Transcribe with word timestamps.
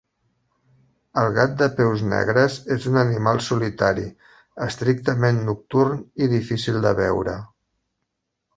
El 1.23 1.27
gat 1.35 1.51
de 1.59 1.67
peus 1.79 2.01
negres 2.13 2.55
és 2.77 2.87
un 2.93 2.97
animal 3.03 3.43
solitari, 3.49 4.07
estrictament 4.69 5.45
nocturn, 5.51 6.03
i 6.27 6.31
difícil 6.35 6.81
de 6.89 6.99
veure. 7.05 7.39